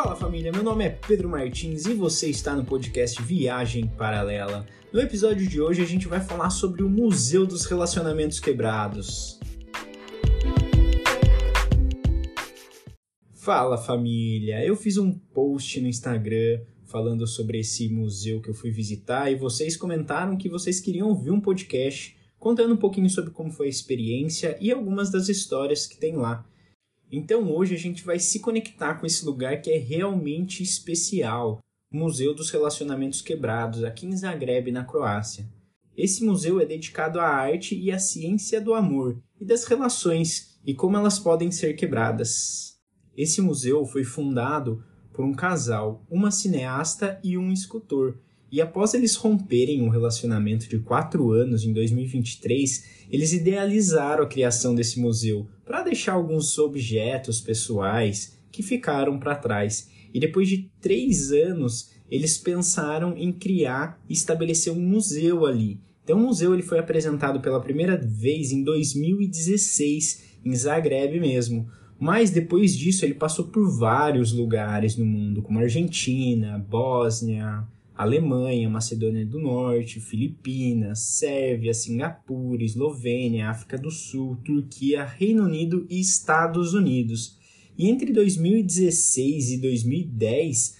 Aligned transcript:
Fala 0.00 0.14
família, 0.14 0.52
meu 0.52 0.62
nome 0.62 0.84
é 0.84 0.90
Pedro 0.90 1.28
Martins 1.28 1.84
e 1.84 1.92
você 1.92 2.30
está 2.30 2.54
no 2.54 2.64
podcast 2.64 3.20
Viagem 3.20 3.88
Paralela. 3.88 4.64
No 4.92 5.00
episódio 5.00 5.44
de 5.44 5.60
hoje 5.60 5.82
a 5.82 5.84
gente 5.84 6.06
vai 6.06 6.20
falar 6.20 6.50
sobre 6.50 6.84
o 6.84 6.88
Museu 6.88 7.44
dos 7.44 7.64
Relacionamentos 7.64 8.38
Quebrados. 8.38 9.40
Fala 13.34 13.76
família, 13.76 14.64
eu 14.64 14.76
fiz 14.76 14.98
um 14.98 15.10
post 15.10 15.80
no 15.80 15.88
Instagram 15.88 16.60
falando 16.84 17.26
sobre 17.26 17.58
esse 17.58 17.88
museu 17.88 18.40
que 18.40 18.50
eu 18.50 18.54
fui 18.54 18.70
visitar 18.70 19.32
e 19.32 19.34
vocês 19.34 19.76
comentaram 19.76 20.36
que 20.36 20.48
vocês 20.48 20.78
queriam 20.78 21.08
ouvir 21.08 21.32
um 21.32 21.40
podcast 21.40 22.16
contando 22.38 22.72
um 22.72 22.78
pouquinho 22.78 23.10
sobre 23.10 23.32
como 23.32 23.50
foi 23.50 23.66
a 23.66 23.70
experiência 23.70 24.56
e 24.60 24.70
algumas 24.70 25.10
das 25.10 25.28
histórias 25.28 25.88
que 25.88 25.96
tem 25.96 26.14
lá. 26.14 26.46
Então 27.10 27.50
hoje 27.50 27.74
a 27.74 27.78
gente 27.78 28.04
vai 28.04 28.18
se 28.18 28.40
conectar 28.40 28.94
com 28.94 29.06
esse 29.06 29.24
lugar 29.24 29.62
que 29.62 29.70
é 29.70 29.78
realmente 29.78 30.62
especial, 30.62 31.60
o 31.90 31.96
Museu 31.96 32.34
dos 32.34 32.50
Relacionamentos 32.50 33.22
Quebrados, 33.22 33.82
aqui 33.82 34.06
em 34.06 34.16
Zagreb, 34.16 34.70
na 34.70 34.84
Croácia. 34.84 35.48
Esse 35.96 36.22
museu 36.24 36.60
é 36.60 36.64
dedicado 36.64 37.18
à 37.18 37.26
arte 37.26 37.76
e 37.76 37.90
à 37.90 37.98
ciência 37.98 38.60
do 38.60 38.74
amor 38.74 39.20
e 39.40 39.44
das 39.44 39.64
relações 39.64 40.58
e 40.64 40.74
como 40.74 40.96
elas 40.96 41.18
podem 41.18 41.50
ser 41.50 41.74
quebradas. 41.74 42.78
Esse 43.16 43.40
museu 43.40 43.84
foi 43.84 44.04
fundado 44.04 44.84
por 45.12 45.24
um 45.24 45.34
casal, 45.34 46.04
uma 46.08 46.30
cineasta 46.30 47.18
e 47.24 47.36
um 47.36 47.50
escultor, 47.50 48.16
e 48.50 48.60
após 48.60 48.94
eles 48.94 49.14
romperem 49.14 49.82
um 49.82 49.88
relacionamento 49.88 50.68
de 50.68 50.78
quatro 50.78 51.30
anos 51.32 51.64
em 51.64 51.72
2023, 51.72 53.06
eles 53.10 53.32
idealizaram 53.32 54.24
a 54.24 54.28
criação 54.28 54.74
desse 54.74 54.98
museu 54.98 55.46
para 55.64 55.82
deixar 55.82 56.12
alguns 56.12 56.58
objetos 56.58 57.40
pessoais 57.40 58.38
que 58.50 58.62
ficaram 58.62 59.18
para 59.18 59.36
trás. 59.36 59.90
E 60.12 60.18
depois 60.18 60.48
de 60.48 60.70
três 60.80 61.30
anos, 61.30 61.90
eles 62.10 62.38
pensaram 62.38 63.14
em 63.16 63.30
criar 63.30 64.00
e 64.08 64.14
estabelecer 64.14 64.72
um 64.72 64.80
museu 64.80 65.44
ali. 65.44 65.78
Então, 66.02 66.18
o 66.18 66.22
museu 66.22 66.54
ele 66.54 66.62
foi 66.62 66.78
apresentado 66.78 67.40
pela 67.40 67.60
primeira 67.60 67.98
vez 67.98 68.50
em 68.50 68.64
2016, 68.64 70.24
em 70.42 70.56
Zagreb 70.56 71.20
mesmo. 71.20 71.68
Mas 72.00 72.30
depois 72.30 72.74
disso, 72.74 73.04
ele 73.04 73.12
passou 73.12 73.48
por 73.48 73.68
vários 73.78 74.32
lugares 74.32 74.96
no 74.96 75.04
mundo, 75.04 75.42
como 75.42 75.58
Argentina, 75.58 76.58
Bósnia, 76.58 77.66
Alemanha, 77.98 78.70
Macedônia 78.70 79.26
do 79.26 79.40
Norte, 79.40 79.98
Filipinas, 79.98 81.00
Sérvia, 81.00 81.74
Singapura, 81.74 82.62
Eslovênia, 82.62 83.50
África 83.50 83.76
do 83.76 83.90
Sul, 83.90 84.36
Turquia, 84.44 85.04
Reino 85.04 85.42
Unido 85.42 85.84
e 85.90 85.98
Estados 85.98 86.74
Unidos. 86.74 87.36
E 87.76 87.88
entre 87.88 88.12
2016 88.12 89.50
e 89.50 89.58
2010, 89.58 90.78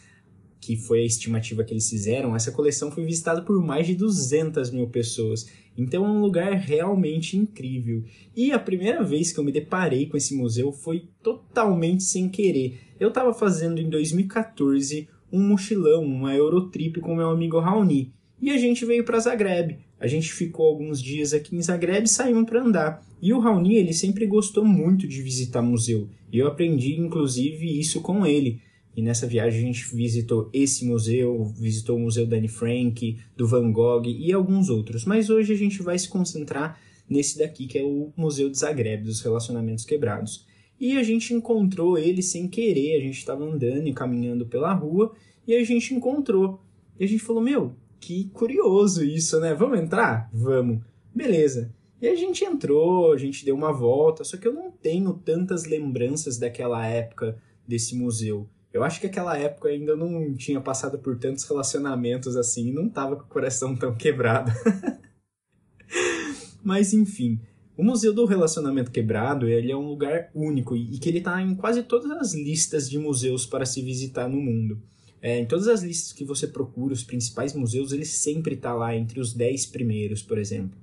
que 0.60 0.76
foi 0.76 1.00
a 1.00 1.06
estimativa 1.06 1.64
que 1.64 1.72
eles 1.72 1.90
fizeram, 1.90 2.36
essa 2.36 2.52
coleção 2.52 2.88
foi 2.92 3.04
visitada 3.04 3.42
por 3.42 3.60
mais 3.60 3.88
de 3.88 3.96
200 3.96 4.70
mil 4.70 4.86
pessoas. 4.88 5.48
Então 5.76 6.06
é 6.06 6.08
um 6.08 6.20
lugar 6.20 6.52
realmente 6.52 7.36
incrível. 7.36 8.04
E 8.36 8.52
a 8.52 8.60
primeira 8.60 9.02
vez 9.02 9.32
que 9.32 9.40
eu 9.40 9.44
me 9.44 9.50
deparei 9.50 10.06
com 10.06 10.16
esse 10.16 10.36
museu 10.36 10.70
foi 10.70 11.08
totalmente 11.20 12.04
sem 12.04 12.28
querer. 12.28 12.78
Eu 13.00 13.08
estava 13.08 13.34
fazendo 13.34 13.80
em 13.80 13.90
2014 13.90 15.08
um 15.32 15.46
mochilão, 15.48 16.04
uma 16.04 16.34
Eurotrip 16.34 17.00
com 17.00 17.14
meu 17.14 17.30
amigo 17.30 17.58
Raoni. 17.58 18.12
E 18.40 18.50
a 18.50 18.56
gente 18.56 18.84
veio 18.84 19.04
para 19.04 19.18
Zagreb. 19.18 19.78
A 20.00 20.06
gente 20.06 20.32
ficou 20.32 20.66
alguns 20.66 21.02
dias 21.02 21.32
aqui 21.32 21.56
em 21.56 21.62
Zagreb 21.62 22.04
e 22.04 22.08
saímos 22.08 22.44
para 22.44 22.62
andar. 22.62 23.04
E 23.20 23.32
o 23.32 23.40
Raoni, 23.40 23.76
ele 23.76 23.92
sempre 23.92 24.26
gostou 24.26 24.64
muito 24.64 25.08
de 25.08 25.20
visitar 25.20 25.60
museu. 25.60 26.08
E 26.32 26.38
eu 26.38 26.46
aprendi, 26.46 26.94
inclusive, 27.00 27.78
isso 27.78 28.00
com 28.00 28.24
ele. 28.24 28.60
E 28.96 29.02
nessa 29.02 29.26
viagem 29.26 29.60
a 29.60 29.66
gente 29.66 29.94
visitou 29.94 30.50
esse 30.52 30.84
museu, 30.84 31.44
visitou 31.56 31.96
o 31.96 32.00
Museu 32.00 32.26
da 32.26 32.36
Anne 32.36 32.48
Frank, 32.48 33.16
do 33.36 33.46
Van 33.46 33.70
Gogh 33.70 34.06
e 34.06 34.32
alguns 34.32 34.68
outros. 34.68 35.04
Mas 35.04 35.30
hoje 35.30 35.52
a 35.52 35.56
gente 35.56 35.82
vai 35.82 35.96
se 35.96 36.08
concentrar 36.08 36.80
nesse 37.08 37.38
daqui, 37.38 37.66
que 37.66 37.78
é 37.78 37.82
o 37.84 38.12
Museu 38.16 38.50
de 38.50 38.58
Zagreb, 38.58 39.04
dos 39.04 39.20
Relacionamentos 39.20 39.84
Quebrados. 39.84 40.44
E 40.80 40.96
a 40.96 41.02
gente 41.02 41.34
encontrou 41.34 41.98
ele 41.98 42.22
sem 42.22 42.48
querer, 42.48 42.96
a 42.96 43.00
gente 43.00 43.18
estava 43.18 43.44
andando 43.44 43.88
e 43.88 43.92
caminhando 43.92 44.46
pela 44.46 44.72
rua 44.72 45.12
e 45.46 45.54
a 45.54 45.64
gente 45.64 45.94
encontrou. 45.94 46.60
E 46.98 47.04
a 47.04 47.08
gente 47.08 47.22
falou: 47.22 47.42
Meu, 47.42 47.74
que 48.00 48.28
curioso 48.30 49.04
isso, 49.04 49.38
né? 49.40 49.54
Vamos 49.54 49.80
entrar? 49.80 50.30
Vamos. 50.32 50.80
Beleza. 51.14 51.74
E 52.00 52.06
a 52.06 52.14
gente 52.14 52.44
entrou, 52.44 53.12
a 53.12 53.16
gente 53.16 53.44
deu 53.44 53.56
uma 53.56 53.72
volta, 53.72 54.22
só 54.22 54.36
que 54.36 54.46
eu 54.46 54.52
não 54.52 54.70
tenho 54.70 55.14
tantas 55.14 55.64
lembranças 55.64 56.38
daquela 56.38 56.86
época 56.86 57.36
desse 57.66 57.96
museu. 57.96 58.48
Eu 58.72 58.84
acho 58.84 59.00
que 59.00 59.06
aquela 59.06 59.36
época 59.36 59.68
ainda 59.68 59.96
não 59.96 60.32
tinha 60.34 60.60
passado 60.60 60.98
por 60.98 61.18
tantos 61.18 61.44
relacionamentos 61.44 62.36
assim, 62.36 62.72
não 62.72 62.88
tava 62.88 63.16
com 63.16 63.24
o 63.24 63.28
coração 63.28 63.74
tão 63.74 63.96
quebrado. 63.96 64.52
Mas 66.62 66.92
enfim, 66.92 67.40
o 67.78 67.84
Museu 67.84 68.12
do 68.12 68.24
Relacionamento 68.24 68.90
Quebrado 68.90 69.48
ele 69.48 69.70
é 69.70 69.76
um 69.76 69.88
lugar 69.88 70.30
único 70.34 70.76
e 70.76 70.98
que 70.98 71.08
ele 71.08 71.18
está 71.18 71.40
em 71.40 71.54
quase 71.54 71.84
todas 71.84 72.10
as 72.10 72.34
listas 72.34 72.90
de 72.90 72.98
museus 72.98 73.46
para 73.46 73.64
se 73.64 73.80
visitar 73.80 74.28
no 74.28 74.40
mundo. 74.40 74.82
É, 75.22 75.38
em 75.38 75.46
todas 75.46 75.68
as 75.68 75.80
listas 75.80 76.12
que 76.12 76.24
você 76.24 76.48
procura, 76.48 76.92
os 76.92 77.04
principais 77.04 77.54
museus, 77.54 77.92
ele 77.92 78.04
sempre 78.04 78.56
está 78.56 78.74
lá 78.74 78.96
entre 78.96 79.20
os 79.20 79.32
10 79.32 79.66
primeiros, 79.66 80.22
por 80.22 80.38
exemplo. 80.38 80.76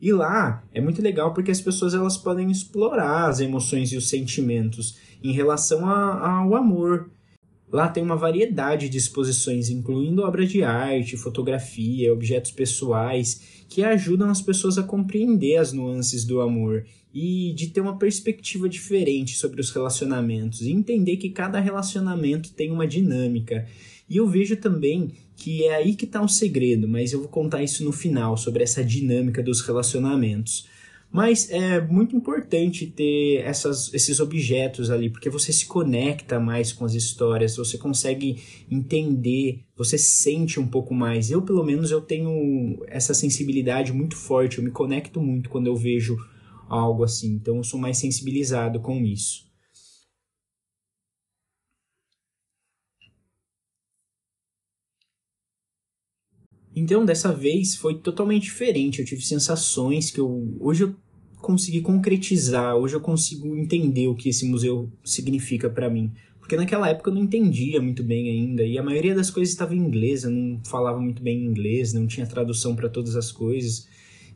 E 0.00 0.12
lá 0.12 0.62
é 0.72 0.80
muito 0.80 1.02
legal 1.02 1.34
porque 1.34 1.50
as 1.50 1.60
pessoas 1.60 1.94
elas 1.94 2.16
podem 2.16 2.48
explorar 2.48 3.28
as 3.28 3.40
emoções 3.40 3.90
e 3.90 3.96
os 3.96 4.08
sentimentos 4.08 4.98
em 5.22 5.32
relação 5.32 5.84
a, 5.84 6.38
ao 6.38 6.54
amor. 6.54 7.10
Lá 7.72 7.88
tem 7.88 8.02
uma 8.02 8.16
variedade 8.16 8.88
de 8.88 8.98
exposições, 8.98 9.70
incluindo 9.70 10.22
obras 10.22 10.50
de 10.50 10.62
arte, 10.62 11.16
fotografia, 11.16 12.12
objetos 12.12 12.50
pessoais 12.50 13.64
que 13.68 13.84
ajudam 13.84 14.28
as 14.28 14.42
pessoas 14.42 14.76
a 14.76 14.82
compreender 14.82 15.56
as 15.56 15.72
nuances 15.72 16.24
do 16.24 16.40
amor 16.40 16.84
e 17.14 17.52
de 17.54 17.68
ter 17.68 17.80
uma 17.80 17.96
perspectiva 17.96 18.68
diferente 18.68 19.36
sobre 19.36 19.60
os 19.60 19.70
relacionamentos 19.70 20.62
e 20.62 20.70
entender 20.70 21.16
que 21.16 21.30
cada 21.30 21.60
relacionamento 21.60 22.52
tem 22.52 22.70
uma 22.70 22.86
dinâmica. 22.86 23.66
E 24.08 24.16
eu 24.16 24.26
vejo 24.26 24.56
também 24.56 25.12
que 25.36 25.64
é 25.64 25.76
aí 25.76 25.94
que 25.94 26.04
está 26.04 26.20
o 26.20 26.28
segredo, 26.28 26.88
mas 26.88 27.12
eu 27.12 27.20
vou 27.20 27.28
contar 27.28 27.62
isso 27.62 27.84
no 27.84 27.92
final 27.92 28.36
sobre 28.36 28.64
essa 28.64 28.84
dinâmica 28.84 29.42
dos 29.42 29.60
relacionamentos. 29.60 30.66
Mas 31.12 31.50
é 31.50 31.80
muito 31.80 32.14
importante 32.14 32.86
ter 32.86 33.42
essas, 33.44 33.92
esses 33.92 34.20
objetos 34.20 34.90
ali, 34.90 35.10
porque 35.10 35.28
você 35.28 35.52
se 35.52 35.66
conecta 35.66 36.38
mais 36.38 36.72
com 36.72 36.84
as 36.84 36.94
histórias, 36.94 37.56
você 37.56 37.76
consegue 37.76 38.40
entender, 38.70 39.64
você 39.76 39.98
sente 39.98 40.60
um 40.60 40.68
pouco 40.68 40.94
mais. 40.94 41.30
Eu, 41.30 41.42
pelo 41.42 41.64
menos, 41.64 41.90
eu 41.90 42.00
tenho 42.00 42.80
essa 42.86 43.12
sensibilidade 43.12 43.92
muito 43.92 44.16
forte, 44.16 44.58
eu 44.58 44.64
me 44.64 44.70
conecto 44.70 45.20
muito 45.20 45.50
quando 45.50 45.66
eu 45.66 45.74
vejo 45.74 46.16
algo 46.68 47.02
assim, 47.02 47.32
então 47.32 47.56
eu 47.56 47.64
sou 47.64 47.80
mais 47.80 47.98
sensibilizado 47.98 48.78
com 48.78 49.04
isso. 49.04 49.49
Então, 56.80 57.04
dessa 57.04 57.30
vez 57.30 57.76
foi 57.76 57.96
totalmente 57.98 58.44
diferente. 58.44 59.00
Eu 59.00 59.04
tive 59.04 59.20
sensações 59.20 60.10
que 60.10 60.18
eu 60.18 60.56
hoje 60.58 60.84
eu 60.84 60.94
consegui 61.36 61.82
concretizar, 61.82 62.74
hoje 62.74 62.94
eu 62.94 63.00
consigo 63.00 63.54
entender 63.54 64.08
o 64.08 64.14
que 64.14 64.30
esse 64.30 64.46
museu 64.46 64.90
significa 65.04 65.68
para 65.68 65.90
mim. 65.90 66.10
Porque 66.38 66.56
naquela 66.56 66.88
época 66.88 67.10
eu 67.10 67.14
não 67.14 67.22
entendia 67.22 67.82
muito 67.82 68.02
bem 68.02 68.30
ainda, 68.30 68.62
e 68.64 68.78
a 68.78 68.82
maioria 68.82 69.14
das 69.14 69.30
coisas 69.30 69.52
estava 69.52 69.74
em 69.74 69.78
inglês, 69.78 70.24
eu 70.24 70.30
não 70.30 70.60
falava 70.64 70.98
muito 70.98 71.22
bem 71.22 71.44
inglês, 71.44 71.92
não 71.92 72.06
tinha 72.06 72.26
tradução 72.26 72.74
para 72.74 72.88
todas 72.88 73.14
as 73.14 73.30
coisas. 73.30 73.86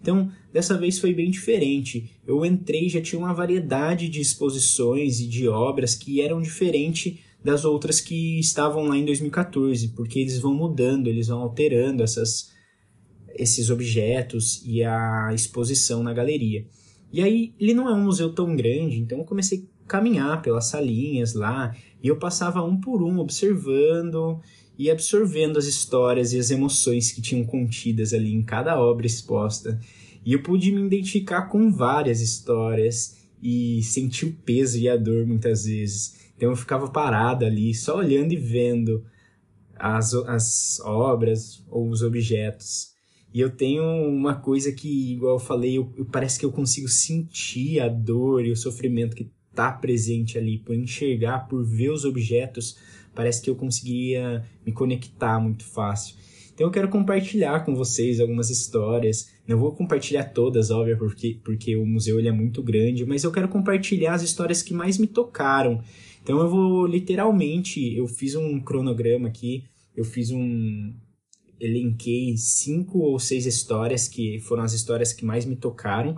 Então, 0.00 0.30
dessa 0.52 0.76
vez 0.76 0.98
foi 0.98 1.14
bem 1.14 1.30
diferente. 1.30 2.10
Eu 2.26 2.44
entrei 2.44 2.90
já 2.90 3.00
tinha 3.00 3.18
uma 3.18 3.32
variedade 3.32 4.06
de 4.10 4.20
exposições 4.20 5.18
e 5.18 5.26
de 5.26 5.48
obras 5.48 5.94
que 5.94 6.20
eram 6.20 6.42
diferentes 6.42 7.18
das 7.44 7.64
outras 7.66 8.00
que 8.00 8.40
estavam 8.40 8.86
lá 8.86 8.96
em 8.96 9.04
2014, 9.04 9.88
porque 9.88 10.18
eles 10.18 10.38
vão 10.38 10.54
mudando, 10.54 11.08
eles 11.08 11.28
vão 11.28 11.42
alterando 11.42 12.02
essas, 12.02 12.50
esses 13.34 13.68
objetos 13.68 14.62
e 14.64 14.82
a 14.82 15.30
exposição 15.34 16.02
na 16.02 16.14
galeria. 16.14 16.66
E 17.12 17.22
aí, 17.22 17.52
ele 17.60 17.74
não 17.74 17.88
é 17.88 17.94
um 17.94 18.04
museu 18.04 18.32
tão 18.32 18.56
grande, 18.56 18.98
então 18.98 19.18
eu 19.18 19.24
comecei 19.24 19.68
a 19.84 19.88
caminhar 19.88 20.40
pelas 20.40 20.68
salinhas 20.68 21.34
lá 21.34 21.76
e 22.02 22.08
eu 22.08 22.16
passava 22.16 22.62
um 22.62 22.80
por 22.80 23.02
um 23.02 23.18
observando 23.18 24.40
e 24.78 24.90
absorvendo 24.90 25.58
as 25.58 25.66
histórias 25.66 26.32
e 26.32 26.38
as 26.38 26.50
emoções 26.50 27.12
que 27.12 27.20
tinham 27.20 27.44
contidas 27.44 28.14
ali 28.14 28.32
em 28.32 28.42
cada 28.42 28.80
obra 28.80 29.06
exposta. 29.06 29.78
E 30.24 30.32
eu 30.32 30.42
pude 30.42 30.72
me 30.72 30.80
identificar 30.80 31.42
com 31.42 31.70
várias 31.70 32.20
histórias 32.20 33.16
e 33.42 33.82
sentir 33.82 34.24
o 34.24 34.32
peso 34.32 34.78
e 34.78 34.88
a 34.88 34.96
dor 34.96 35.26
muitas 35.26 35.66
vezes. 35.66 36.23
Então 36.36 36.50
eu 36.50 36.56
ficava 36.56 36.88
parado 36.88 37.44
ali, 37.44 37.74
só 37.74 37.98
olhando 37.98 38.32
e 38.32 38.36
vendo 38.36 39.04
as, 39.76 40.14
as 40.14 40.80
obras 40.80 41.64
ou 41.68 41.88
os 41.88 42.02
objetos. 42.02 42.94
E 43.32 43.40
eu 43.40 43.50
tenho 43.50 43.82
uma 43.82 44.36
coisa 44.36 44.70
que, 44.72 45.12
igual 45.12 45.34
eu 45.34 45.40
falei, 45.40 45.76
eu, 45.76 45.92
eu, 45.96 46.04
parece 46.04 46.38
que 46.38 46.46
eu 46.46 46.52
consigo 46.52 46.88
sentir 46.88 47.80
a 47.80 47.88
dor 47.88 48.44
e 48.46 48.52
o 48.52 48.56
sofrimento 48.56 49.16
que 49.16 49.30
estar 49.50 49.72
tá 49.72 49.78
presente 49.78 50.38
ali, 50.38 50.58
por 50.58 50.74
enxergar, 50.74 51.48
por 51.48 51.64
ver 51.64 51.90
os 51.90 52.04
objetos, 52.04 52.76
parece 53.14 53.42
que 53.42 53.50
eu 53.50 53.56
conseguia 53.56 54.44
me 54.64 54.72
conectar 54.72 55.40
muito 55.40 55.64
fácil. 55.64 56.16
Então 56.54 56.68
eu 56.68 56.70
quero 56.70 56.88
compartilhar 56.88 57.64
com 57.64 57.74
vocês 57.74 58.20
algumas 58.20 58.48
histórias. 58.48 59.28
Não 59.46 59.58
vou 59.58 59.72
compartilhar 59.72 60.24
todas, 60.24 60.70
óbvio, 60.70 60.96
porque, 60.96 61.40
porque 61.42 61.74
o 61.74 61.84
museu 61.84 62.20
ele 62.20 62.28
é 62.28 62.32
muito 62.32 62.62
grande, 62.62 63.04
mas 63.04 63.24
eu 63.24 63.32
quero 63.32 63.48
compartilhar 63.48 64.14
as 64.14 64.22
histórias 64.22 64.62
que 64.62 64.72
mais 64.72 64.96
me 64.96 65.08
tocaram. 65.08 65.82
Então 66.24 66.40
eu 66.40 66.48
vou 66.48 66.86
literalmente, 66.86 67.94
eu 67.94 68.06
fiz 68.08 68.34
um 68.34 68.58
cronograma 68.58 69.28
aqui, 69.28 69.64
eu 69.94 70.06
fiz 70.06 70.30
um 70.30 70.94
elenquei 71.60 72.34
cinco 72.38 72.98
ou 72.98 73.18
seis 73.18 73.44
histórias 73.44 74.08
que 74.08 74.40
foram 74.40 74.62
as 74.62 74.72
histórias 74.72 75.12
que 75.12 75.22
mais 75.22 75.44
me 75.44 75.54
tocaram. 75.54 76.16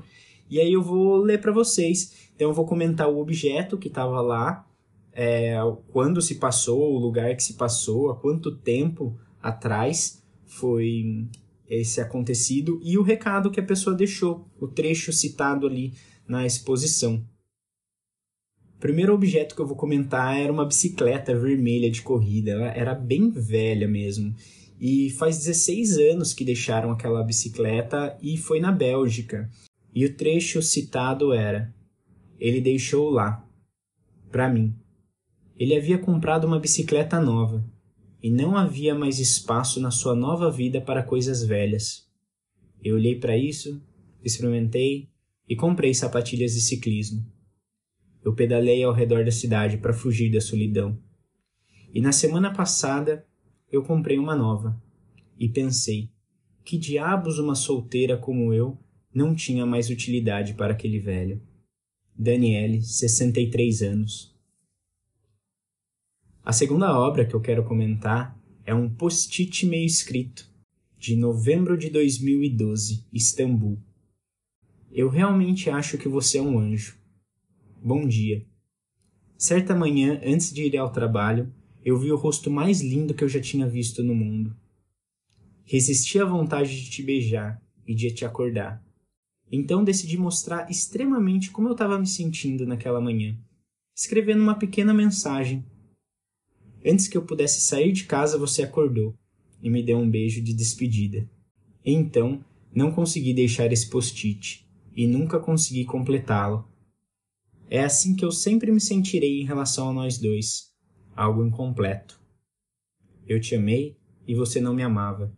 E 0.49 0.61
aí 0.61 0.73
eu 0.73 0.81
vou 0.81 1.17
ler 1.17 1.41
para 1.41 1.51
vocês. 1.51 2.31
Então 2.37 2.49
eu 2.49 2.55
vou 2.55 2.65
comentar 2.65 3.11
o 3.11 3.19
objeto 3.19 3.77
que 3.77 3.89
estava 3.89 4.21
lá, 4.21 4.65
é, 5.13 5.57
quando 5.89 6.23
se 6.23 6.37
passou, 6.37 6.95
o 6.95 6.99
lugar 7.01 7.35
que 7.35 7.43
se 7.43 7.55
passou, 7.55 8.09
há 8.09 8.17
quanto 8.17 8.55
tempo 8.55 9.19
atrás 9.43 10.23
foi 10.45 11.27
esse 11.69 12.01
acontecido 12.01 12.79
e 12.81 12.97
o 12.97 13.03
recado 13.03 13.51
que 13.51 13.59
a 13.59 13.65
pessoa 13.65 13.97
deixou, 13.97 14.47
o 14.61 14.69
trecho 14.69 15.13
citado 15.13 15.67
ali 15.67 15.93
na 16.29 16.47
exposição. 16.47 17.25
O 18.77 18.79
primeiro 18.79 19.15
objeto 19.15 19.55
que 19.55 19.61
eu 19.61 19.67
vou 19.67 19.77
comentar 19.77 20.39
era 20.39 20.53
uma 20.53 20.67
bicicleta 20.67 21.35
vermelha 21.35 21.91
de 21.91 22.03
corrida, 22.03 22.51
ela 22.51 22.67
era 22.67 22.95
bem 22.95 23.31
velha 23.31 23.89
mesmo. 23.89 24.35
E 24.79 25.09
faz 25.11 25.39
16 25.39 25.97
anos 25.97 26.35
que 26.35 26.45
deixaram 26.45 26.91
aquela 26.91 27.25
bicicleta 27.25 28.17
e 28.21 28.37
foi 28.37 28.61
na 28.61 28.71
Bélgica. 28.71 29.51
E 29.95 30.05
o 30.05 30.15
trecho 30.15 30.61
citado 30.61 31.33
era: 31.33 31.75
Ele 32.39 32.61
deixou 32.61 33.09
lá, 33.09 33.49
para 34.31 34.51
mim. 34.51 34.75
Ele 35.59 35.75
havia 35.75 35.97
comprado 35.97 36.47
uma 36.47 36.61
bicicleta 36.61 37.19
nova 37.19 37.65
e 38.23 38.31
não 38.31 38.55
havia 38.55 38.95
mais 38.95 39.19
espaço 39.19 39.81
na 39.81 39.91
sua 39.91 40.15
nova 40.15 40.51
vida 40.51 40.83
para 40.83 41.03
coisas 41.03 41.43
velhas. 41.43 42.07
Eu 42.85 42.97
olhei 42.97 43.19
para 43.19 43.39
isso, 43.39 43.83
experimentei 44.23 45.09
e 45.49 45.57
comprei 45.57 45.95
sapatilhas 45.95 46.53
de 46.53 46.61
ciclismo. 46.61 47.25
Eu 48.27 48.35
pedalei 48.35 48.83
ao 48.83 48.93
redor 48.93 49.25
da 49.25 49.31
cidade 49.31 49.79
para 49.79 49.93
fugir 49.93 50.33
da 50.33 50.41
solidão. 50.41 50.99
E 51.95 52.01
na 52.01 52.11
semana 52.11 52.53
passada 52.53 53.25
eu 53.71 53.85
comprei 53.85 54.19
uma 54.19 54.35
nova 54.35 54.83
e 55.39 55.49
pensei: 55.49 56.11
que 56.65 56.77
diabos 56.77 57.39
uma 57.39 57.55
solteira 57.55 58.17
como 58.17 58.53
eu 58.53 58.77
não 59.15 59.33
tinha 59.33 59.65
mais 59.65 59.91
utilidade 59.91 60.55
para 60.55 60.73
aquele 60.73 60.99
velho? 60.99 61.41
Daniele, 62.19 62.83
63 62.83 63.83
anos. 63.83 64.37
A 66.43 66.53
segunda 66.53 66.99
obra 66.99 67.25
que 67.25 67.35
eu 67.35 67.41
quero 67.41 67.63
comentar 67.63 68.37
é 68.65 68.75
um 68.75 68.93
post-it 68.93 69.65
meio 69.67 69.87
escrito, 69.87 70.51
de 70.99 71.15
novembro 71.15 71.79
de 71.79 71.91
2012, 71.91 73.07
Istambul. 73.13 73.79
Eu 74.91 75.09
realmente 75.09 75.71
acho 75.71 75.97
que 75.97 76.09
você 76.09 76.39
é 76.39 76.43
um 76.43 76.59
anjo. 76.59 77.06
Bom 77.89 78.05
dia. 78.05 78.45
Certa 79.39 79.73
manhã, 79.73 80.21
antes 80.25 80.53
de 80.53 80.65
ir 80.65 80.77
ao 80.77 80.91
trabalho, 80.91 81.55
eu 81.85 81.97
vi 81.97 82.11
o 82.11 82.17
rosto 82.17 82.51
mais 82.51 82.81
lindo 82.81 83.15
que 83.15 83.23
eu 83.23 83.29
já 83.29 83.41
tinha 83.41 83.65
visto 83.65 84.03
no 84.03 84.13
mundo. 84.13 84.57
Resisti 85.63 86.19
à 86.19 86.25
vontade 86.25 86.83
de 86.83 86.91
te 86.91 87.01
beijar 87.01 87.63
e 87.87 87.95
de 87.95 88.11
te 88.11 88.25
acordar. 88.25 88.85
Então 89.53 89.85
decidi 89.85 90.19
mostrar 90.19 90.69
extremamente 90.69 91.53
como 91.53 91.69
eu 91.69 91.75
estava 91.75 91.97
me 91.97 92.09
sentindo 92.09 92.67
naquela 92.67 93.01
manhã, 93.01 93.39
escrevendo 93.95 94.43
uma 94.43 94.59
pequena 94.59 94.93
mensagem 94.93 95.65
Antes 96.85 97.07
que 97.07 97.17
eu 97.17 97.23
pudesse 97.23 97.61
sair 97.61 97.93
de 97.93 98.03
casa, 98.03 98.37
você 98.37 98.65
acordou 98.65 99.15
e 99.63 99.71
me 99.71 99.81
deu 99.81 99.99
um 99.99 100.11
beijo 100.11 100.43
de 100.43 100.53
despedida. 100.53 101.31
Então, 101.85 102.45
não 102.75 102.91
consegui 102.91 103.33
deixar 103.33 103.73
esse 103.73 103.89
post-it 103.89 104.67
e 104.93 105.07
nunca 105.07 105.39
consegui 105.39 105.85
completá-lo. 105.85 106.69
É 107.69 107.83
assim 107.83 108.15
que 108.15 108.25
eu 108.25 108.31
sempre 108.31 108.71
me 108.71 108.81
sentirei 108.81 109.41
em 109.41 109.45
relação 109.45 109.89
a 109.89 109.93
nós 109.93 110.19
dois, 110.19 110.73
algo 111.17 111.45
incompleto. 111.45 112.21
Eu 113.27 113.41
te 113.41 113.57
amei 113.57 113.97
e 114.27 114.35
você 114.35 114.61
não 114.61 114.73
me 114.73 114.85
amava. 114.85 115.37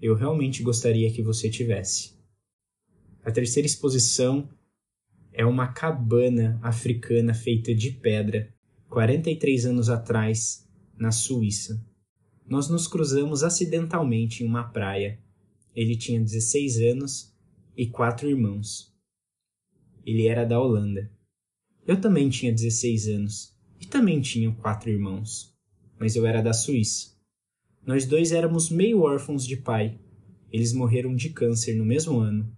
Eu 0.00 0.14
realmente 0.14 0.62
gostaria 0.62 1.12
que 1.12 1.22
você 1.22 1.50
tivesse. 1.50 2.14
A 3.24 3.32
terceira 3.32 3.66
exposição 3.66 4.48
é 5.32 5.44
uma 5.44 5.72
cabana 5.72 6.60
africana 6.62 7.34
feita 7.34 7.74
de 7.74 7.90
pedra 7.90 8.54
43 8.88 9.66
anos 9.66 9.90
atrás, 9.90 10.64
na 10.96 11.10
Suíça. 11.10 11.84
Nós 12.48 12.68
nos 12.68 12.86
cruzamos 12.86 13.42
acidentalmente 13.42 14.44
em 14.44 14.46
uma 14.46 14.62
praia. 14.70 15.18
Ele 15.74 15.96
tinha 15.96 16.20
16 16.20 16.80
anos 16.82 17.36
e 17.76 17.88
quatro 17.88 18.28
irmãos. 18.28 18.94
Ele 20.04 20.28
era 20.28 20.44
da 20.44 20.60
Holanda. 20.60 21.15
Eu 21.86 22.00
também 22.00 22.28
tinha 22.28 22.52
16 22.52 23.06
anos 23.08 23.56
e 23.80 23.86
também 23.86 24.20
tinha 24.20 24.50
quatro 24.50 24.90
irmãos, 24.90 25.54
mas 25.98 26.16
eu 26.16 26.26
era 26.26 26.42
da 26.42 26.52
Suíça. 26.52 27.14
Nós 27.86 28.04
dois 28.04 28.32
éramos 28.32 28.68
meio 28.68 29.02
órfãos 29.02 29.46
de 29.46 29.56
pai. 29.56 29.96
Eles 30.52 30.72
morreram 30.72 31.14
de 31.14 31.30
câncer 31.30 31.76
no 31.76 31.84
mesmo 31.84 32.18
ano. 32.18 32.52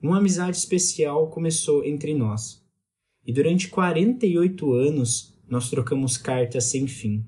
Uma 0.00 0.16
amizade 0.16 0.56
especial 0.56 1.28
começou 1.28 1.84
entre 1.84 2.14
nós. 2.14 2.64
E 3.26 3.32
durante 3.32 3.68
48 3.68 4.72
anos 4.72 5.38
nós 5.46 5.68
trocamos 5.68 6.16
cartas 6.16 6.64
sem 6.64 6.86
fim. 6.86 7.26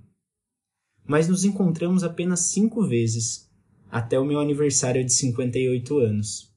Mas 1.07 1.29
nos 1.29 1.45
encontramos 1.45 2.03
apenas 2.03 2.41
cinco 2.41 2.87
vezes, 2.87 3.51
até 3.91 4.19
o 4.19 4.25
meu 4.25 4.41
aniversário 4.41 5.05
de 5.05 5.13
58 5.13 5.99
anos. 5.99 6.55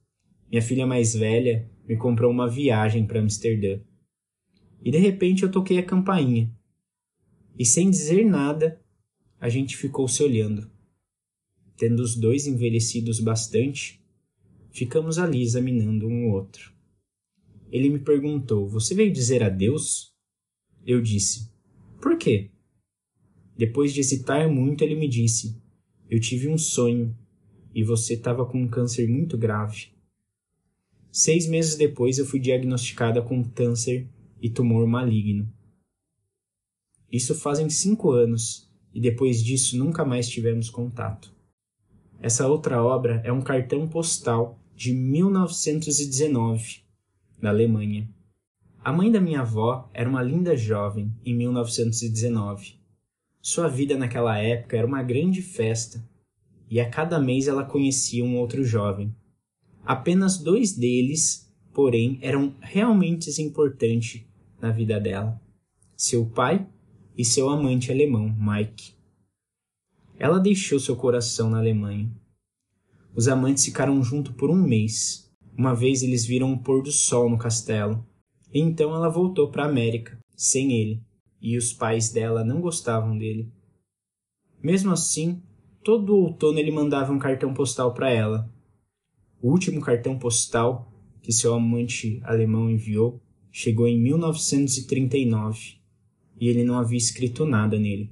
Minha 0.50 0.62
filha 0.62 0.88
mais 0.88 1.14
velha 1.14 1.70
me 1.86 1.98
comprou 1.98 2.32
uma 2.32 2.48
viagem 2.48 3.06
para 3.06 3.20
Amsterdã. 3.20 3.82
E 4.84 4.92
de 4.92 4.98
repente 4.98 5.44
eu 5.44 5.52
toquei 5.52 5.78
a 5.78 5.86
campainha. 5.86 6.52
E 7.58 7.66
sem 7.66 7.90
dizer 7.90 8.26
nada, 8.26 8.82
a 9.40 9.48
gente 9.50 9.78
ficou 9.78 10.08
se 10.08 10.22
olhando. 10.22 10.70
Tendo 11.78 12.02
os 12.02 12.16
dois 12.16 12.46
envelhecidos 12.46 13.20
bastante, 13.20 14.04
ficamos 14.72 15.18
ali 15.18 15.42
examinando 15.42 16.08
um 16.08 16.28
o 16.28 16.34
outro. 16.34 16.74
Ele 17.72 17.90
me 17.90 18.00
perguntou: 18.00 18.68
Você 18.68 18.94
veio 18.94 19.12
dizer 19.12 19.42
adeus? 19.42 20.14
Eu 20.86 21.02
disse: 21.02 21.54
por 22.04 22.18
quê? 22.18 22.52
Depois 23.58 23.94
de 23.94 24.02
hesitar 24.02 24.50
muito, 24.50 24.84
ele 24.84 24.94
me 24.94 25.08
disse: 25.08 25.56
Eu 26.10 26.20
tive 26.20 26.50
um 26.50 26.58
sonho 26.58 27.18
e 27.74 27.82
você 27.82 28.16
estava 28.16 28.46
com 28.46 28.62
um 28.62 28.68
câncer 28.68 29.08
muito 29.08 29.38
grave. 29.38 29.88
Seis 31.10 31.48
meses 31.48 31.78
depois, 31.78 32.18
eu 32.18 32.26
fui 32.26 32.42
diagnosticada 32.42 33.22
com 33.22 33.42
câncer 33.42 34.06
e 34.44 34.50
tumor 34.50 34.86
maligno. 34.86 35.50
Isso 37.10 37.34
fazem 37.34 37.70
cinco 37.70 38.12
anos 38.12 38.70
e 38.94 39.00
depois 39.00 39.42
disso 39.42 39.78
nunca 39.78 40.04
mais 40.04 40.28
tivemos 40.28 40.70
contato. 40.70 41.34
Essa 42.20 42.46
outra 42.46 42.84
obra 42.84 43.22
é 43.24 43.32
um 43.32 43.42
cartão 43.42 43.88
postal 43.88 44.60
de 44.76 44.94
1919, 44.94 46.82
da 47.42 47.50
Alemanha. 47.50 48.10
A 48.84 48.92
mãe 48.92 49.10
da 49.10 49.22
minha 49.22 49.42
avó 49.42 49.90
era 49.94 50.10
uma 50.10 50.22
linda 50.22 50.58
jovem 50.58 51.16
em 51.26 51.34
1919. 51.34 52.76
Sua 53.42 53.70
vida 53.70 53.98
naquela 53.98 54.38
época 54.38 54.76
era 54.76 54.86
uma 54.86 55.02
grande 55.02 55.42
festa, 55.42 56.06
e 56.70 56.82
a 56.82 56.90
cada 56.90 57.18
mês 57.18 57.48
ela 57.48 57.64
conhecia 57.64 58.26
um 58.26 58.38
outro 58.38 58.64
jovem. 58.64 59.16
Apenas 59.86 60.38
dois 60.38 60.74
deles, 60.74 61.50
porém, 61.74 62.20
eram 62.22 62.56
realmente 62.60 63.30
importantes 63.42 64.26
na 64.64 64.72
vida 64.72 65.00
dela: 65.00 65.40
seu 65.96 66.26
pai 66.26 66.68
e 67.16 67.24
seu 67.24 67.50
amante 67.50 67.92
alemão, 67.92 68.36
Mike. 68.36 68.96
Ela 70.18 70.40
deixou 70.40 70.80
seu 70.80 70.96
coração 70.96 71.50
na 71.50 71.60
Alemanha. 71.60 72.12
Os 73.14 73.28
amantes 73.28 73.66
ficaram 73.66 74.02
juntos 74.02 74.34
por 74.34 74.50
um 74.50 74.56
mês. 74.56 75.32
Uma 75.56 75.76
vez 75.76 76.02
eles 76.02 76.26
viram 76.26 76.48
um 76.48 76.58
pôr 76.58 76.82
do 76.82 76.92
sol 76.92 77.30
no 77.30 77.38
castelo 77.38 78.04
então 78.54 78.94
ela 78.94 79.10
voltou 79.10 79.50
para 79.50 79.64
a 79.64 79.68
América, 79.68 80.20
sem 80.36 80.74
ele, 80.74 81.02
e 81.42 81.58
os 81.58 81.74
pais 81.74 82.12
dela 82.12 82.44
não 82.44 82.62
gostavam 82.62 83.18
dele. 83.18 83.52
Mesmo 84.62 84.92
assim, 84.92 85.42
todo 85.84 86.16
outono 86.16 86.60
ele 86.60 86.72
mandava 86.72 87.12
um 87.12 87.18
cartão 87.18 87.52
postal 87.52 87.94
para 87.96 88.12
ela. 88.12 88.48
O 89.42 89.50
último 89.50 89.82
cartão 89.82 90.20
postal 90.20 90.88
que 91.22 91.32
seu 91.32 91.54
amante 91.56 92.22
alemão 92.24 92.70
enviou 92.70 93.23
chegou 93.56 93.88
em 93.88 94.02
1939 94.02 95.76
e 96.42 96.48
ele 96.48 96.64
não 96.64 96.76
havia 96.76 96.98
escrito 96.98 97.46
nada 97.46 97.78
nele. 97.78 98.12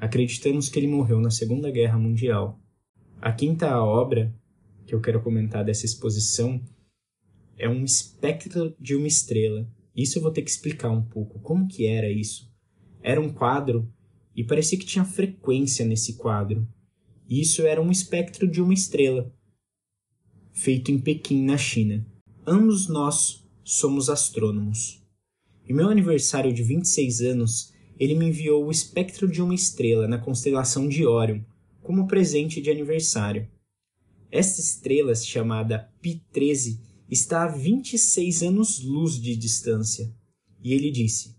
Acreditamos 0.00 0.70
que 0.70 0.78
ele 0.78 0.88
morreu 0.88 1.20
na 1.20 1.30
Segunda 1.30 1.70
Guerra 1.70 1.98
Mundial. 1.98 2.58
A 3.20 3.30
quinta 3.30 3.78
obra 3.78 4.34
que 4.86 4.94
eu 4.94 5.02
quero 5.02 5.22
comentar 5.22 5.62
dessa 5.66 5.84
exposição 5.84 6.64
é 7.58 7.68
um 7.68 7.84
espectro 7.84 8.74
de 8.80 8.94
uma 8.96 9.06
estrela, 9.06 9.70
Isso 9.94 10.18
eu 10.18 10.22
vou 10.22 10.32
ter 10.32 10.42
que 10.42 10.50
explicar 10.50 10.90
um 10.90 11.02
pouco. 11.02 11.38
Como 11.40 11.68
que 11.68 11.86
era 11.86 12.10
isso? 12.10 12.50
Era 13.02 13.20
um 13.20 13.32
quadro 13.32 13.92
e 14.34 14.42
parecia 14.42 14.78
que 14.78 14.86
tinha 14.86 15.04
frequência 15.04 15.84
nesse 15.84 16.14
quadro. 16.14 16.66
Isso 17.28 17.62
era 17.62 17.80
um 17.80 17.92
espectro 17.92 18.48
de 18.48 18.60
uma 18.60 18.74
estrela, 18.74 19.32
feito 20.52 20.90
em 20.90 20.98
Pequim, 20.98 21.44
na 21.44 21.56
China. 21.56 22.04
Ambos 22.46 22.88
nós 22.88 23.43
somos 23.64 24.10
astrônomos. 24.10 25.02
Em 25.66 25.72
meu 25.72 25.88
aniversário 25.88 26.52
de 26.52 26.62
26 26.62 27.22
anos, 27.22 27.72
ele 27.98 28.14
me 28.14 28.26
enviou 28.26 28.66
o 28.66 28.70
espectro 28.70 29.26
de 29.26 29.40
uma 29.40 29.54
estrela 29.54 30.06
na 30.06 30.18
constelação 30.18 30.88
de 30.88 31.06
Órion 31.06 31.40
como 31.82 32.06
presente 32.06 32.60
de 32.60 32.70
aniversário. 32.70 33.48
Esta 34.30 34.60
estrela, 34.60 35.14
chamada 35.14 35.90
Pi 36.02 36.22
13, 36.32 36.80
está 37.10 37.44
a 37.44 37.48
26 37.48 38.42
anos-luz 38.42 39.20
de 39.20 39.36
distância. 39.36 40.12
E 40.62 40.74
ele 40.74 40.90
disse: 40.90 41.36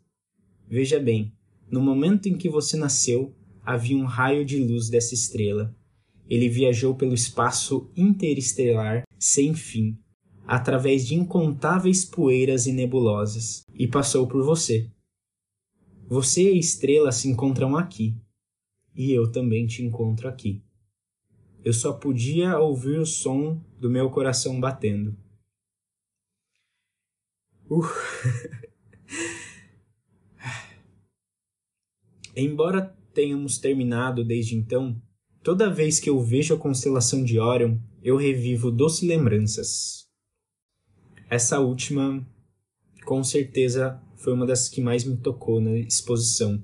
Veja 0.68 1.00
bem, 1.00 1.34
no 1.70 1.82
momento 1.82 2.28
em 2.28 2.38
que 2.38 2.50
você 2.50 2.78
nasceu, 2.78 3.36
havia 3.64 3.98
um 3.98 4.06
raio 4.06 4.46
de 4.46 4.58
luz 4.58 4.90
dessa 4.90 5.14
estrela. 5.14 5.76
Ele 6.28 6.50
viajou 6.50 6.96
pelo 6.96 7.14
espaço 7.14 7.92
interestelar 7.96 9.04
sem 9.20 9.54
fim, 9.54 9.98
através 10.46 11.06
de 11.06 11.16
incontáveis 11.16 12.06
poeiras 12.06 12.68
e 12.68 12.72
nebulosas, 12.72 13.66
e 13.74 13.88
passou 13.88 14.28
por 14.28 14.44
você. 14.44 14.90
Você 16.08 16.44
e 16.44 16.56
a 16.56 16.60
estrela 16.60 17.12
se 17.12 17.28
encontram 17.28 17.76
aqui, 17.76 18.16
e 18.96 19.12
eu 19.12 19.32
também 19.32 19.66
te 19.66 19.84
encontro 19.84 20.28
aqui. 20.28 20.64
Eu 21.64 21.74
só 21.74 21.94
podia 21.94 22.60
ouvir 22.60 23.00
o 23.00 23.06
som 23.06 23.60
do 23.80 23.90
meu 23.90 24.10
coração 24.12 24.60
batendo. 24.60 25.18
Uh. 27.68 27.82
Embora 32.36 32.96
tenhamos 33.14 33.58
terminado 33.58 34.24
desde 34.24 34.56
então, 34.56 35.02
toda 35.42 35.74
vez 35.74 36.00
que 36.00 36.10
eu 36.10 36.22
vejo 36.22 36.54
a 36.54 36.60
constelação 36.60 37.24
de 37.24 37.40
Orion, 37.40 37.80
eu 38.04 38.16
revivo 38.18 38.70
doces 38.70 39.08
lembranças. 39.08 40.05
Essa 41.30 41.60
última, 41.60 42.26
com 43.04 43.24
certeza, 43.24 44.00
foi 44.16 44.34
uma 44.34 44.46
das 44.46 44.70
que 44.70 44.80
mais 44.80 45.04
me 45.04 45.18
tocou 45.18 45.60
na 45.60 45.76
exposição. 45.78 46.64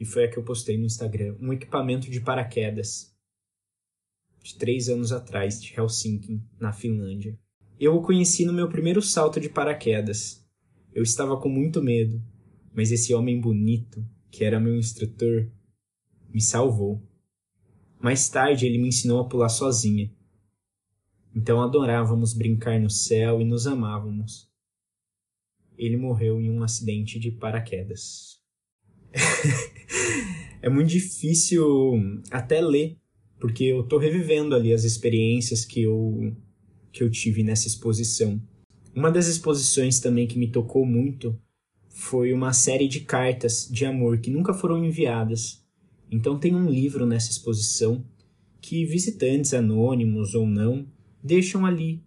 E 0.00 0.04
foi 0.04 0.24
a 0.24 0.30
que 0.30 0.38
eu 0.38 0.42
postei 0.42 0.78
no 0.78 0.86
Instagram. 0.86 1.36
Um 1.38 1.52
equipamento 1.52 2.10
de 2.10 2.20
paraquedas. 2.20 3.14
De 4.42 4.56
três 4.56 4.88
anos 4.88 5.12
atrás, 5.12 5.60
de 5.62 5.78
Helsinki, 5.78 6.42
na 6.58 6.72
Finlândia. 6.72 7.38
Eu 7.78 7.94
o 7.94 8.02
conheci 8.02 8.44
no 8.44 8.52
meu 8.52 8.68
primeiro 8.68 9.02
salto 9.02 9.38
de 9.38 9.48
paraquedas. 9.48 10.44
Eu 10.94 11.02
estava 11.02 11.36
com 11.38 11.48
muito 11.48 11.82
medo, 11.82 12.22
mas 12.74 12.90
esse 12.90 13.14
homem 13.14 13.40
bonito, 13.40 14.04
que 14.30 14.44
era 14.44 14.58
meu 14.58 14.76
instrutor, 14.76 15.50
me 16.32 16.40
salvou. 16.40 17.02
Mais 18.00 18.28
tarde 18.28 18.66
ele 18.66 18.78
me 18.78 18.88
ensinou 18.88 19.20
a 19.20 19.28
pular 19.28 19.48
sozinha. 19.48 20.10
Então 21.34 21.62
adorávamos 21.62 22.34
brincar 22.34 22.78
no 22.78 22.90
céu 22.90 23.40
e 23.40 23.44
nos 23.44 23.66
amávamos. 23.66 24.50
Ele 25.76 25.96
morreu 25.96 26.40
em 26.40 26.50
um 26.50 26.62
acidente 26.62 27.18
de 27.18 27.30
paraquedas. 27.30 28.40
é 30.60 30.68
muito 30.68 30.90
difícil 30.90 31.64
até 32.30 32.60
ler, 32.60 32.98
porque 33.40 33.64
eu 33.64 33.82
tô 33.82 33.98
revivendo 33.98 34.54
ali 34.54 34.72
as 34.72 34.84
experiências 34.84 35.64
que 35.64 35.82
eu 35.82 36.36
que 36.92 37.02
eu 37.02 37.10
tive 37.10 37.42
nessa 37.42 37.66
exposição. 37.66 38.40
Uma 38.94 39.10
das 39.10 39.26
exposições 39.26 39.98
também 39.98 40.26
que 40.26 40.38
me 40.38 40.50
tocou 40.50 40.84
muito 40.84 41.40
foi 41.88 42.34
uma 42.34 42.52
série 42.52 42.86
de 42.86 43.00
cartas 43.00 43.66
de 43.70 43.86
amor 43.86 44.18
que 44.18 44.30
nunca 44.30 44.52
foram 44.52 44.84
enviadas. 44.84 45.64
Então 46.10 46.38
tem 46.38 46.54
um 46.54 46.68
livro 46.68 47.06
nessa 47.06 47.30
exposição 47.30 48.04
que 48.60 48.84
visitantes 48.84 49.54
anônimos 49.54 50.34
ou 50.34 50.46
não 50.46 50.86
deixam 51.22 51.64
ali 51.64 52.02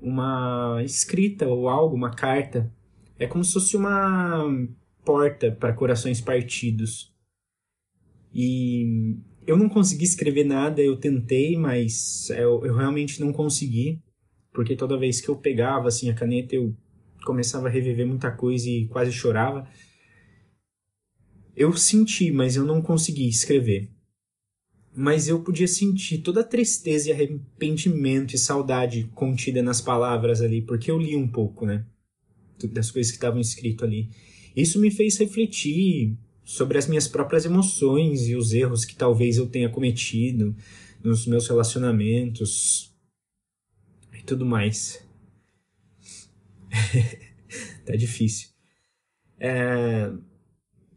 uma 0.00 0.80
escrita 0.84 1.46
ou 1.46 1.68
algo, 1.68 1.94
uma 1.94 2.10
carta. 2.10 2.72
É 3.18 3.26
como 3.26 3.44
se 3.44 3.52
fosse 3.52 3.76
uma 3.76 4.44
porta 5.04 5.52
para 5.52 5.74
corações 5.74 6.20
partidos. 6.20 7.12
E 8.32 9.16
eu 9.46 9.56
não 9.56 9.68
consegui 9.68 10.04
escrever 10.04 10.44
nada, 10.44 10.80
eu 10.80 10.96
tentei, 10.96 11.56
mas 11.56 12.30
eu, 12.30 12.64
eu 12.64 12.76
realmente 12.76 13.20
não 13.20 13.32
consegui, 13.32 14.02
porque 14.52 14.76
toda 14.76 14.98
vez 14.98 15.20
que 15.20 15.28
eu 15.28 15.36
pegava 15.36 15.88
assim 15.88 16.08
a 16.08 16.14
caneta 16.14 16.54
eu 16.54 16.74
começava 17.24 17.68
a 17.68 17.70
reviver 17.70 18.06
muita 18.06 18.30
coisa 18.30 18.68
e 18.68 18.86
quase 18.86 19.12
chorava. 19.12 19.68
Eu 21.54 21.72
senti, 21.74 22.30
mas 22.30 22.56
eu 22.56 22.64
não 22.64 22.80
consegui 22.80 23.28
escrever 23.28 23.90
mas 24.94 25.28
eu 25.28 25.40
podia 25.42 25.68
sentir 25.68 26.18
toda 26.18 26.40
a 26.40 26.44
tristeza 26.44 27.08
e 27.08 27.12
arrependimento 27.12 28.34
e 28.34 28.38
saudade 28.38 29.08
contida 29.14 29.62
nas 29.62 29.80
palavras 29.80 30.40
ali, 30.40 30.62
porque 30.62 30.90
eu 30.90 30.98
li 30.98 31.16
um 31.16 31.28
pouco, 31.28 31.64
né? 31.64 31.86
Das 32.72 32.90
coisas 32.90 33.10
que 33.10 33.16
estavam 33.16 33.40
escritas 33.40 33.88
ali. 33.88 34.10
Isso 34.54 34.80
me 34.80 34.90
fez 34.90 35.16
refletir 35.16 36.16
sobre 36.44 36.76
as 36.76 36.88
minhas 36.88 37.06
próprias 37.06 37.44
emoções 37.44 38.26
e 38.26 38.34
os 38.34 38.52
erros 38.52 38.84
que 38.84 38.96
talvez 38.96 39.36
eu 39.36 39.46
tenha 39.46 39.68
cometido 39.68 40.54
nos 41.02 41.26
meus 41.26 41.46
relacionamentos 41.46 42.92
e 44.12 44.22
tudo 44.24 44.44
mais. 44.44 45.06
tá 47.86 47.94
difícil. 47.94 48.48
É... 49.38 50.12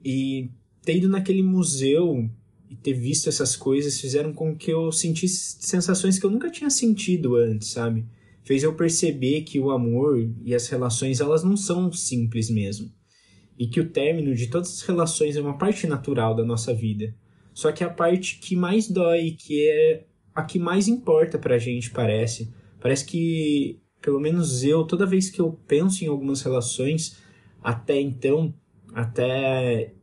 E 0.03 0.49
ter 0.81 0.97
ido 0.97 1.07
naquele 1.07 1.43
museu 1.43 2.29
e 2.73 2.75
ter 2.75 2.93
visto 2.93 3.29
essas 3.29 3.55
coisas 3.55 4.01
fizeram 4.01 4.33
com 4.33 4.55
que 4.55 4.71
eu 4.71 4.91
sentisse 4.91 5.57
sensações 5.59 6.17
que 6.17 6.25
eu 6.25 6.31
nunca 6.31 6.49
tinha 6.49 6.71
sentido 6.71 7.35
antes, 7.35 7.67
sabe? 7.69 8.03
Fez 8.43 8.63
eu 8.63 8.73
perceber 8.73 9.41
que 9.41 9.59
o 9.59 9.69
amor 9.69 10.27
e 10.43 10.55
as 10.55 10.67
relações 10.67 11.21
elas 11.21 11.43
não 11.43 11.55
são 11.55 11.91
simples 11.91 12.49
mesmo. 12.49 12.91
E 13.59 13.67
que 13.67 13.79
o 13.79 13.89
término 13.89 14.33
de 14.33 14.47
todas 14.47 14.73
as 14.73 14.81
relações 14.81 15.35
é 15.35 15.41
uma 15.41 15.57
parte 15.57 15.85
natural 15.85 16.35
da 16.35 16.43
nossa 16.43 16.73
vida. 16.73 17.15
Só 17.53 17.71
que 17.71 17.83
a 17.83 17.89
parte 17.89 18.39
que 18.39 18.55
mais 18.55 18.89
dói, 18.89 19.37
que 19.37 19.69
é 19.69 20.05
a 20.33 20.41
que 20.43 20.57
mais 20.57 20.87
importa 20.87 21.37
pra 21.37 21.59
gente, 21.59 21.91
parece. 21.91 22.51
Parece 22.81 23.05
que, 23.05 23.79
pelo 24.01 24.19
menos 24.19 24.63
eu, 24.63 24.83
toda 24.83 25.05
vez 25.05 25.29
que 25.29 25.39
eu 25.39 25.59
penso 25.67 26.03
em 26.03 26.07
algumas 26.07 26.41
relações, 26.41 27.17
até 27.61 28.01
então, 28.01 28.51
até 28.95 29.93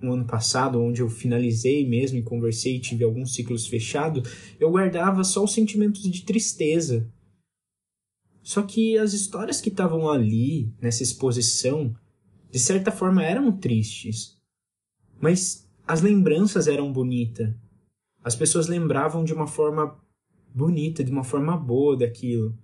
no 0.00 0.12
ano 0.12 0.26
passado, 0.26 0.80
onde 0.80 1.00
eu 1.00 1.08
finalizei 1.08 1.88
mesmo 1.88 2.18
e 2.18 2.22
conversei 2.22 2.76
e 2.76 2.80
tive 2.80 3.04
alguns 3.04 3.34
ciclos 3.34 3.66
fechados, 3.66 4.28
eu 4.60 4.70
guardava 4.70 5.24
só 5.24 5.42
os 5.44 5.52
sentimentos 5.52 6.02
de 6.02 6.22
tristeza. 6.22 7.10
Só 8.42 8.62
que 8.62 8.96
as 8.96 9.12
histórias 9.12 9.60
que 9.60 9.70
estavam 9.70 10.08
ali, 10.08 10.72
nessa 10.80 11.02
exposição, 11.02 11.94
de 12.50 12.58
certa 12.58 12.92
forma 12.92 13.22
eram 13.22 13.50
tristes. 13.50 14.36
Mas 15.20 15.68
as 15.86 16.00
lembranças 16.00 16.68
eram 16.68 16.92
bonitas. 16.92 17.54
As 18.22 18.36
pessoas 18.36 18.66
lembravam 18.66 19.24
de 19.24 19.32
uma 19.32 19.46
forma 19.46 19.98
bonita, 20.54 21.02
de 21.02 21.10
uma 21.10 21.24
forma 21.24 21.56
boa 21.56 21.96
daquilo. 21.96 22.56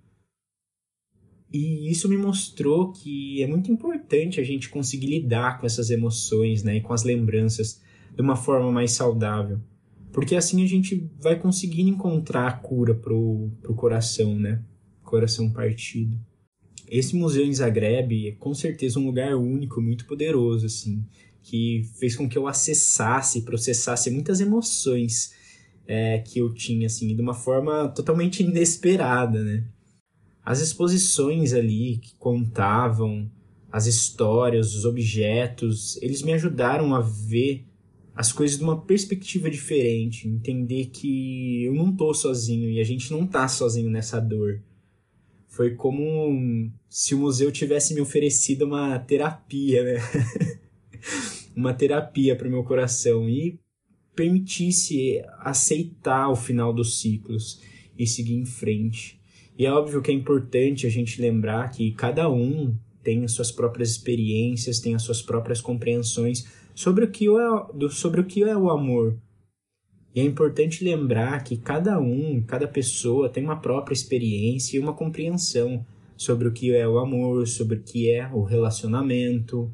E 1.53 1.91
isso 1.91 2.09
me 2.09 2.17
mostrou 2.17 2.93
que 2.93 3.43
é 3.43 3.47
muito 3.47 3.71
importante 3.71 4.41
a 4.41 4.45
gente 4.45 4.71
conseguir 4.71 5.09
lidar 5.09 5.61
com 5.61 5.67
essas 5.67 5.91
emoções, 5.91 6.63
né, 6.63 6.77
e 6.77 6.81
com 6.81 6.95
as 6.95 7.03
lembranças 7.03 7.81
de 8.15 8.23
uma 8.23 8.37
forma 8.37 8.73
mais 8.73 8.93
saudável. 8.93 9.61
Porque 10.13 10.35
assim 10.35 10.63
a 10.63 10.67
gente 10.67 11.11
vai 11.21 11.39
conseguindo 11.39 11.91
encontrar 11.91 12.47
a 12.47 12.53
cura 12.53 12.95
pro, 12.95 13.51
pro 13.61 13.75
coração, 13.75 14.39
né? 14.39 14.63
Coração 15.03 15.51
partido. 15.51 16.19
Esse 16.89 17.17
museu 17.17 17.45
em 17.47 17.53
Zagreb 17.53 18.29
é 18.29 18.33
com 18.33 18.53
certeza 18.53 18.99
um 18.99 19.07
lugar 19.07 19.35
único, 19.35 19.81
muito 19.81 20.05
poderoso, 20.07 20.67
assim, 20.67 21.03
que 21.43 21.83
fez 21.99 22.15
com 22.15 22.29
que 22.29 22.37
eu 22.37 22.47
acessasse 22.47 23.43
processasse 23.43 24.11
muitas 24.11 24.41
emoções 24.41 25.33
é, 25.87 26.19
que 26.19 26.39
eu 26.39 26.53
tinha, 26.53 26.87
assim, 26.87 27.15
de 27.15 27.23
uma 27.23 27.35
forma 27.35 27.89
totalmente 27.89 28.43
inesperada, 28.43 29.43
né? 29.43 29.65
As 30.45 30.61
exposições 30.61 31.53
ali 31.53 31.99
que 31.99 32.15
contavam 32.17 33.31
as 33.71 33.87
histórias, 33.87 34.75
os 34.75 34.85
objetos, 34.85 35.97
eles 36.03 36.23
me 36.23 36.33
ajudaram 36.33 36.95
a 36.95 37.01
ver 37.01 37.65
as 38.15 38.31
coisas 38.31 38.59
de 38.59 38.65
uma 38.65 38.83
perspectiva 38.83 39.49
diferente, 39.49 40.29
entender 40.29 40.87
que 40.87 41.65
eu 41.65 41.75
não 41.75 41.95
tô 41.95 42.13
sozinho 42.13 42.69
e 42.69 42.79
a 42.79 42.85
gente 42.85 43.11
não 43.11 43.27
tá 43.27 43.49
sozinho 43.49 43.89
nessa 43.89 44.21
dor. 44.21 44.63
Foi 45.49 45.75
como 45.75 46.71
se 46.89 47.15
o 47.15 47.19
museu 47.19 47.51
tivesse 47.51 47.95
me 47.95 48.01
oferecido 48.01 48.67
uma 48.67 48.99
terapia, 48.99 49.83
né? 49.85 50.01
uma 51.57 51.73
terapia 51.73 52.37
para 52.37 52.49
o 52.49 52.51
meu 52.51 52.65
coração 52.65 53.29
e 53.29 53.59
permitisse 54.15 55.23
aceitar 55.39 56.29
o 56.29 56.37
final 56.37 56.73
dos 56.73 57.01
ciclos 57.01 57.63
e 57.99 58.07
seguir 58.07 58.35
em 58.35 58.45
frente. 58.45 59.22
E 59.59 59.67
é 59.67 59.73
óbvio 59.73 60.01
que 60.01 60.11
é 60.11 60.15
importante 60.15 60.87
a 60.87 60.91
gente 60.91 61.21
lembrar 61.21 61.71
que 61.71 61.93
cada 61.93 62.31
um 62.31 62.75
tem 63.03 63.25
as 63.25 63.33
suas 63.33 63.51
próprias 63.51 63.91
experiências, 63.91 64.81
tem 64.81 64.95
as 64.95 65.03
suas 65.03 65.21
próprias 65.21 65.61
compreensões 65.61 66.47
sobre 66.75 67.05
o 67.05 67.11
que 67.11 67.27
é, 67.29 67.89
sobre 67.91 68.21
o, 68.21 68.25
que 68.25 68.43
é 68.43 68.57
o 68.57 68.71
amor. 68.71 69.19
E 70.15 70.21
é 70.21 70.25
importante 70.25 70.85
lembrar 70.85 71.43
que 71.43 71.57
cada 71.57 71.99
um, 71.99 72.43
cada 72.43 72.69
pessoa 72.69 73.29
tem 73.29 73.45
uma 73.45 73.61
própria 73.61 73.95
experiência 73.95 74.77
e 74.77 74.81
uma 74.81 74.93
compreensão 74.93 75.85
sobre 76.17 76.49
o 76.49 76.53
que 76.53 76.75
é 76.75 76.87
o 76.87 76.99
amor, 76.99 77.47
sobre 77.49 77.77
o 77.77 77.83
que 77.83 78.11
é 78.11 78.29
o 78.33 78.43
relacionamento. 78.43 79.73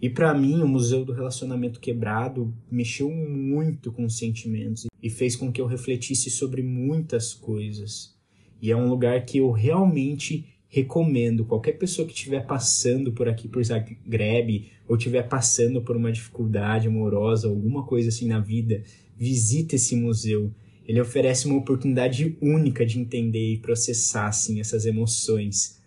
E 0.00 0.08
para 0.08 0.34
mim, 0.34 0.62
o 0.62 0.68
Museu 0.68 1.04
do 1.04 1.12
Relacionamento 1.12 1.78
Quebrado 1.78 2.52
mexeu 2.70 3.10
muito 3.10 3.92
com 3.92 4.04
os 4.04 4.18
sentimentos 4.18 4.86
e 5.02 5.10
fez 5.10 5.36
com 5.36 5.52
que 5.52 5.60
eu 5.60 5.66
refletisse 5.66 6.30
sobre 6.30 6.62
muitas 6.62 7.34
coisas. 7.34 8.16
E 8.62 8.70
é 8.70 8.76
um 8.76 8.88
lugar 8.88 9.24
que 9.26 9.38
eu 9.38 9.50
realmente 9.50 10.46
recomendo 10.68 11.44
qualquer 11.44 11.72
pessoa 11.72 12.06
que 12.06 12.14
estiver 12.14 12.46
passando 12.46 13.12
por 13.12 13.28
aqui 13.28 13.48
por 13.48 13.62
Zagreb 13.62 14.70
ou 14.88 14.96
estiver 14.96 15.28
passando 15.28 15.82
por 15.82 15.96
uma 15.96 16.12
dificuldade 16.12 16.86
amorosa, 16.86 17.48
alguma 17.48 17.84
coisa 17.84 18.08
assim 18.08 18.28
na 18.28 18.38
vida, 18.38 18.82
visite 19.18 19.74
esse 19.74 19.96
museu. 19.96 20.54
Ele 20.86 21.00
oferece 21.00 21.46
uma 21.46 21.58
oportunidade 21.58 22.38
única 22.40 22.86
de 22.86 23.00
entender 23.00 23.54
e 23.54 23.58
processar 23.58 24.28
assim 24.28 24.60
essas 24.60 24.86
emoções 24.86 25.82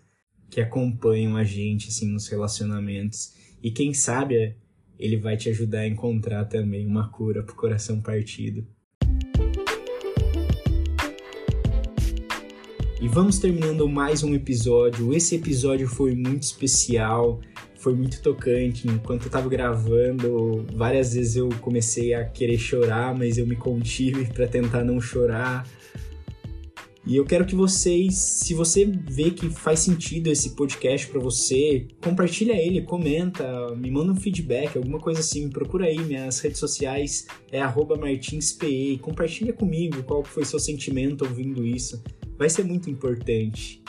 que 0.50 0.60
acompanham 0.60 1.36
a 1.36 1.44
gente 1.44 1.88
assim 1.88 2.06
nos 2.06 2.28
relacionamentos. 2.28 3.32
E 3.62 3.70
quem 3.70 3.94
sabe 3.94 4.54
ele 4.98 5.16
vai 5.16 5.36
te 5.36 5.48
ajudar 5.48 5.80
a 5.80 5.88
encontrar 5.88 6.44
também 6.44 6.86
uma 6.86 7.08
cura 7.08 7.42
pro 7.42 7.56
coração 7.56 8.00
partido. 8.00 8.66
E 12.98 13.08
vamos 13.08 13.38
terminando 13.38 13.86
mais 13.86 14.22
um 14.22 14.34
episódio. 14.34 15.12
Esse 15.12 15.34
episódio 15.34 15.86
foi 15.86 16.14
muito 16.14 16.44
especial, 16.44 17.40
foi 17.78 17.94
muito 17.94 18.22
tocante. 18.22 18.88
Enquanto 18.88 19.26
eu 19.26 19.30
tava 19.30 19.50
gravando, 19.50 20.64
várias 20.74 21.12
vezes 21.12 21.36
eu 21.36 21.50
comecei 21.60 22.14
a 22.14 22.24
querer 22.24 22.56
chorar, 22.56 23.14
mas 23.14 23.36
eu 23.36 23.46
me 23.46 23.54
contive 23.54 24.24
para 24.32 24.46
tentar 24.46 24.82
não 24.82 24.98
chorar. 24.98 25.68
E 27.06 27.14
eu 27.16 27.24
quero 27.26 27.44
que 27.44 27.54
vocês, 27.54 28.16
se 28.16 28.54
você 28.54 28.86
vê 28.86 29.30
que 29.30 29.50
faz 29.50 29.80
sentido 29.80 30.28
esse 30.28 30.56
podcast 30.56 31.06
para 31.06 31.20
você, 31.20 31.86
compartilha 32.02 32.54
ele, 32.54 32.80
comenta, 32.80 33.76
me 33.76 33.90
manda 33.90 34.10
um 34.10 34.16
feedback, 34.16 34.76
alguma 34.76 34.98
coisa 34.98 35.20
assim, 35.20 35.50
procura 35.50 35.84
aí, 35.84 35.98
minhas 35.98 36.40
redes 36.40 36.58
sociais 36.58 37.26
é 37.52 37.62
martinspe, 38.00 38.98
compartilha 39.02 39.52
comigo 39.52 40.02
qual 40.02 40.24
foi 40.24 40.44
seu 40.46 40.58
sentimento 40.58 41.24
ouvindo 41.24 41.64
isso 41.64 42.02
vai 42.38 42.48
ser 42.48 42.64
muito 42.64 42.90
importante. 42.90 43.82